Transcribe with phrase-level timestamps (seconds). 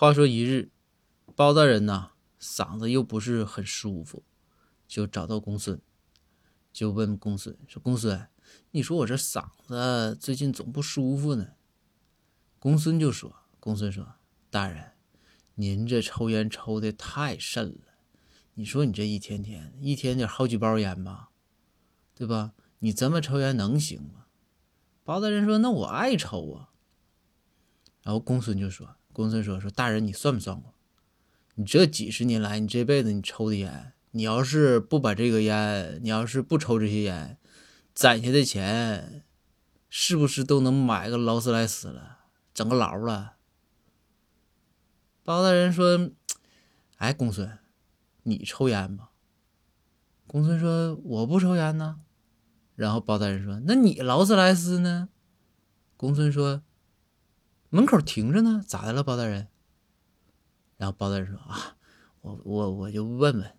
[0.00, 0.70] 话说一日，
[1.36, 4.24] 包大人呐，嗓子又不是很舒服，
[4.88, 5.78] 就找到公孙，
[6.72, 8.26] 就问公孙说：“公孙，
[8.70, 11.48] 你说我这嗓子最近总不舒服呢？”
[12.58, 14.14] 公孙就说：“公孙说，
[14.48, 14.92] 大人，
[15.56, 17.98] 您这抽烟抽的太甚了。
[18.54, 21.28] 你说你这一天天一天得好几包烟吧，
[22.14, 22.54] 对吧？
[22.78, 24.24] 你这么抽烟能行吗？”
[25.04, 26.72] 包大人说：“那我爱抽啊。”
[28.02, 28.96] 然后公孙就说。
[29.20, 30.72] 公孙说：“说大人，你算没算过？
[31.56, 37.36] 你这几十年来，你这辈子你抽的烟，你要是不把这个烟，你要是不抽这些烟，
[37.92, 39.22] 攒下的钱，
[39.90, 42.20] 是不是都能买个劳斯莱斯了，
[42.54, 43.34] 整个牢了？”
[45.22, 46.12] 包大人说
[46.96, 47.58] ：“哎，公孙，
[48.22, 49.10] 你抽烟吗？”
[50.26, 52.00] 公孙说：“我不抽烟呢。”
[52.74, 55.10] 然后包大人说：“那你劳斯莱斯呢？”
[55.98, 56.62] 公孙说。
[57.70, 59.48] 门口停着呢，咋的了，包大人？
[60.76, 61.76] 然后包大人说：“啊，
[62.20, 63.52] 我我我就问问。”